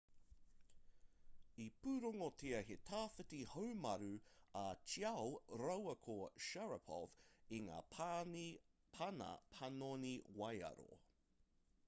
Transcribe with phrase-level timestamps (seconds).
[1.63, 4.07] i pūrongotia he tawhiti haumaru
[4.61, 5.27] a chiao
[5.63, 6.15] rāua ko
[6.47, 7.13] sharipov
[7.57, 9.29] i ngā pana
[9.61, 10.89] panoni waiaro